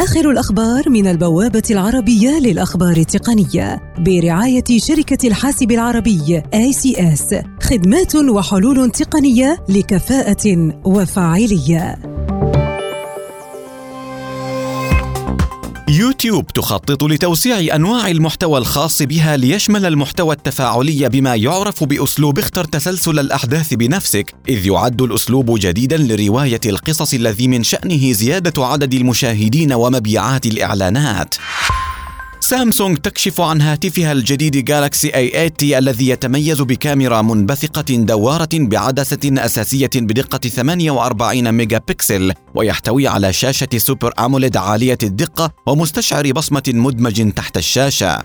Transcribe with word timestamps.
آخر 0.00 0.30
الأخبار 0.30 0.90
من 0.90 1.06
البوابة 1.06 1.62
العربية 1.70 2.38
للأخبار 2.38 2.96
التقنية 2.96 3.94
برعاية 3.98 4.64
شركة 4.78 5.28
الحاسب 5.28 5.70
العربي 5.70 6.42
ACS 6.54 7.34
خدمات 7.62 8.14
وحلول 8.16 8.90
تقنية 8.90 9.64
لكفاءة 9.68 10.72
وفاعلية. 10.84 12.09
يوتيوب 15.90 16.46
تخطط 16.46 17.04
لتوسيع 17.04 17.74
أنواع 17.76 18.08
المحتوى 18.08 18.58
الخاص 18.58 19.02
بها 19.02 19.36
ليشمل 19.36 19.86
المحتوى 19.86 20.34
التفاعلي 20.34 21.08
بما 21.08 21.34
يعرف 21.34 21.84
بأسلوب 21.84 22.38
اختر 22.38 22.64
تسلسل 22.64 23.18
الأحداث 23.18 23.74
بنفسك 23.74 24.34
إذ 24.48 24.66
يعد 24.66 25.02
الأسلوب 25.02 25.58
جديدا 25.58 25.96
لرواية 25.96 26.60
القصص 26.66 27.14
الذي 27.14 27.48
من 27.48 27.62
شأنه 27.62 28.12
زيادة 28.12 28.66
عدد 28.66 28.94
المشاهدين 28.94 29.72
ومبيعات 29.72 30.46
الإعلانات. 30.46 31.34
سامسونج 32.50 32.98
تكشف 32.98 33.40
عن 33.40 33.60
هاتفها 33.60 34.12
الجديد 34.12 34.64
Galaxy 34.64 35.14
A80 35.14 35.78
الذي 35.78 36.08
يتميز 36.08 36.60
بكاميرا 36.60 37.22
منبثقة 37.22 37.94
دوارة 37.96 38.48
بعدسة 38.52 39.18
أساسية 39.24 39.90
بدقة 39.96 40.38
48 40.38 41.52
ميجا 41.52 41.78
بكسل 41.78 42.32
ويحتوي 42.54 43.08
على 43.08 43.32
شاشة 43.32 43.68
Super 43.76 44.12
AMOLED 44.18 44.56
عالية 44.56 44.98
الدقة 45.02 45.52
ومستشعر 45.66 46.32
بصمة 46.32 46.62
مدمج 46.68 47.32
تحت 47.32 47.56
الشاشة. 47.56 48.22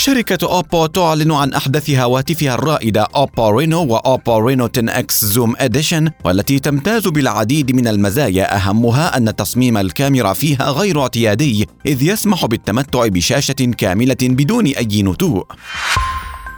شركة 0.00 0.46
Oppo 0.46 0.86
تعلن 0.86 1.32
عن 1.32 1.52
أحدث 1.52 1.90
هواتفها 1.90 2.54
الرائدة 2.54 3.02
Oppo 3.02 3.48
Reno 3.48 3.84
و 3.84 4.38
Oppo 4.38 4.68
Reno 4.76 4.98
10x 4.98 5.24
Zoom 5.24 5.54
Edition 5.58 6.10
والتي 6.24 6.58
تمتاز 6.58 7.08
بالعديد 7.08 7.74
من 7.76 7.88
المزايا. 7.88 8.56
أهمها 8.56 9.16
أن 9.16 9.36
تصميم 9.36 9.76
الكاميرا 9.76 10.32
فيها 10.32 10.70
غير 10.70 11.02
اعتيادي 11.02 11.68
إذ 11.86 12.02
يسمح 12.02 12.46
بالتمتع 12.46 13.06
بشاشة 13.06 13.70
كاملة 13.78 14.16
بدون 14.22 14.66
أي 14.66 15.02
نتوء. 15.02 15.46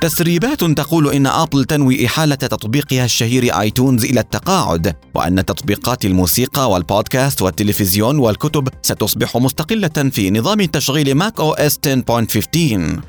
تسريبات 0.02 0.64
تقول 0.64 1.08
إن 1.08 1.26
Apple 1.26 1.64
تنوي 1.64 2.06
إحالة 2.06 2.34
تطبيقها 2.34 3.04
الشهير 3.04 3.60
iTunes 3.60 4.04
إلى 4.04 4.20
التقاعد 4.20 4.96
وأن 5.14 5.44
تطبيقات 5.44 6.04
الموسيقى 6.04 6.70
والبودكاست 6.70 7.42
والتلفزيون 7.42 8.18
والكتب 8.18 8.68
ستصبح 8.82 9.36
مستقلة 9.36 10.10
في 10.12 10.30
نظام 10.30 10.64
تشغيل 10.64 11.14
macOS 11.14 11.78
10.15 11.86 13.00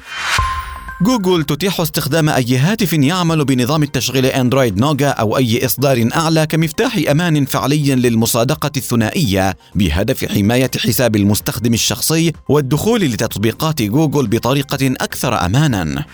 جوجل 1.01 1.43
تتيح 1.43 1.81
استخدام 1.81 2.29
أي 2.29 2.57
هاتف 2.57 2.93
يعمل 2.93 3.45
بنظام 3.45 3.83
التشغيل 3.83 4.25
Android 4.25 4.77
Nougat 4.77 5.07
أو 5.07 5.37
أي 5.37 5.65
إصدار 5.65 6.09
أعلى 6.15 6.45
كمفتاح 6.45 6.99
أمان 7.11 7.45
فعلي 7.45 7.95
للمصادقة 7.95 8.71
الثنائية 8.77 9.57
بهدف 9.75 10.25
حماية 10.25 10.71
حساب 10.77 11.15
المستخدم 11.15 11.73
الشخصي 11.73 12.33
والدخول 12.49 13.01
لتطبيقات 13.01 13.81
جوجل 13.81 14.27
بطريقة 14.27 14.93
أكثر 15.01 15.45
أماناً. 15.45 16.05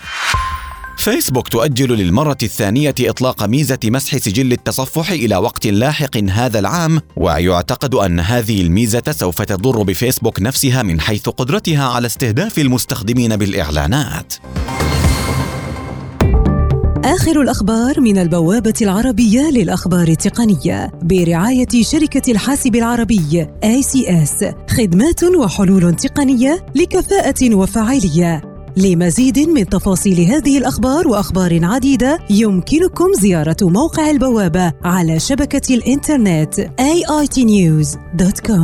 فيسبوك 1.00 1.48
تؤجل 1.48 1.92
للمرة 1.92 2.38
الثانية 2.42 2.94
إطلاق 3.00 3.42
ميزة 3.42 3.78
مسح 3.84 4.16
سجل 4.16 4.52
التصفح 4.52 5.10
إلى 5.10 5.36
وقت 5.36 5.66
لاحق 5.66 6.16
هذا 6.16 6.58
العام، 6.58 7.00
ويعتقد 7.16 7.94
أن 7.94 8.20
هذه 8.20 8.60
الميزة 8.60 9.02
سوف 9.10 9.42
تضر 9.42 9.82
بفيسبوك 9.82 10.42
نفسها 10.42 10.82
من 10.82 11.00
حيث 11.00 11.28
قدرتها 11.28 11.84
على 11.84 12.06
استهداف 12.06 12.58
المستخدمين 12.58 13.36
بالإعلانات. 13.36 14.34
آخر 17.04 17.40
الأخبار 17.40 18.00
من 18.00 18.18
البوابة 18.18 18.74
العربية 18.82 19.50
للأخبار 19.50 20.08
التقنية 20.08 20.90
برعاية 21.02 21.82
شركة 21.82 22.32
الحاسب 22.32 22.76
العربي 22.76 23.46
ACS 23.64 24.44
خدمات 24.70 25.24
وحلول 25.24 25.96
تقنية 25.96 26.66
لكفاءة 26.74 27.54
وفاعلية 27.54 28.49
لمزيد 28.76 29.38
من 29.38 29.68
تفاصيل 29.68 30.20
هذه 30.20 30.58
الأخبار 30.58 31.08
وأخبار 31.08 31.64
عديدة 31.64 32.18
يمكنكم 32.30 33.12
زيارة 33.12 33.56
موقع 33.62 34.10
البوابة 34.10 34.72
على 34.84 35.18
شبكة 35.20 35.74
الإنترنت 35.74 36.60
aitnews.com 37.10 38.60